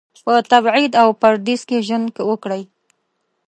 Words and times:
په 0.23 0.33
تبعید 0.51 0.93
او 1.01 1.07
پردیس 1.21 1.61
کې 1.69 1.85
ژوند 1.87 2.07
وکړي. 2.29 2.63